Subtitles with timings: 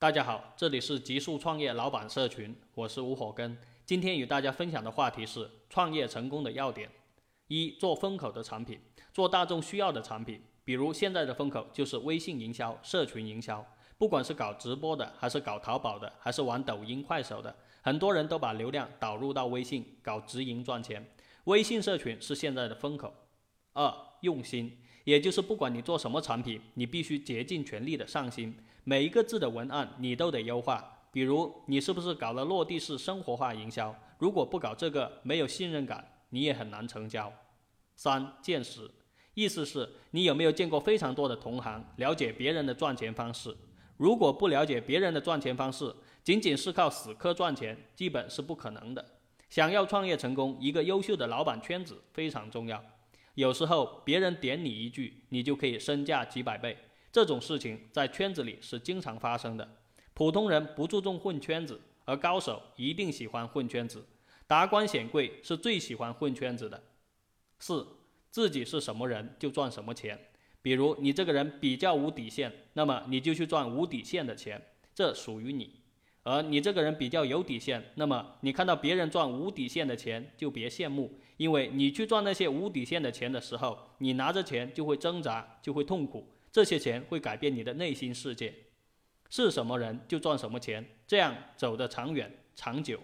[0.00, 3.54] 大家好，这里是极速创业老板社群，我是吴火根。
[3.84, 6.90] 今天与大家分享的话题是创业成功的要点：
[7.48, 8.80] 一、做风口的产品，
[9.12, 10.42] 做大众需要的产品。
[10.64, 13.62] 比如现在的风口就是微信营销、社群营销，
[13.98, 21.06] 不管是搞直播的，还是搞淘宝的，还是玩抖音、快手的，很多人都把流量导入到微信搞直营赚钱。
[21.44, 23.12] 微信社群是现在的风口。
[23.74, 28.56] 二、用心，也就是不管你做什么产品，你必须竭尽全力的上心。
[28.84, 33.94] 每一个字的文案你都得优化，比如你是不是搞了落地式生活化营销？
[34.18, 37.32] 如果不搞这个，没有信任感，你也很难成交。
[37.96, 38.90] 三见识，
[39.34, 43.54] 意思是你有没有见过非常多的同行，了解别人的赚钱方式？
[43.96, 49.04] 如果不了解别人的赚钱方式，仅仅是靠死磕赚钱，基本是不可能的。
[49.50, 52.82] 想要创业成功，一个优秀的老板圈子非常重要。
[53.40, 56.76] 有时候别人点你一句，你就可以身价几百倍。
[57.10, 59.66] 这种事情在圈子里是经常发生的。
[60.12, 64.06] 普通人不注重混圈子，而高手一定喜欢混圈子。
[64.46, 66.82] 达官显贵是最喜欢混圈子的。
[67.58, 67.86] 四，
[68.30, 70.18] 自己是什么人就赚什么钱。
[70.60, 74.60] 比如你这个人比较无底线，那么你就去赚无底线的钱，
[74.94, 75.79] 这属于你。
[76.22, 86.28] 而你这个人比较有底线，那么你看到别人赚无底线的钱就别羡慕，因为你去赚那些无底线的钱的时候，你拿着钱就会挣扎，就会痛苦。
[86.52, 88.52] 这些钱会改变你的内心世界，
[89.30, 93.00] 是什么人就赚什么钱，这样走得长远长久。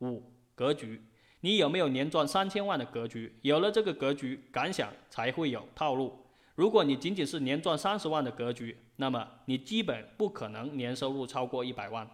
[0.00, 0.22] 五
[0.54, 1.02] 格局，
[1.40, 3.38] 你有没有年赚三千万的格局？
[3.42, 6.24] 有了这个格局，敢想才会有套路。
[6.54, 12.08] 如果你仅仅是年赚三十万的格局，那么你基本不可能年收入超过一百万。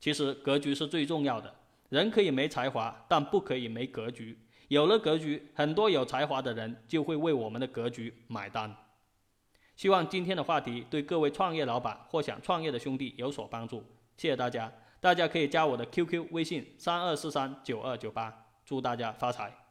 [0.00, 1.54] 其实格局是最重要的，
[1.90, 4.38] 人可以没才华，但不可以没格局。
[4.68, 8.74] 有了格局，很多有才华的人就会为我们的格局买单。
[9.76, 13.84] 希望今天的话题对各位创业老板或想创业的兄弟有所帮助，
[14.16, 14.72] 谢谢大家。
[15.00, 19.69] 大家可以加我的 QQ 微信三二四三九二九八，祝大家发财。